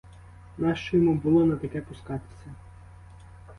Нащо 0.57 0.97
йому 0.97 1.13
було 1.13 1.45
на 1.45 1.55
таке 1.55 1.81
пускатися? 1.81 2.53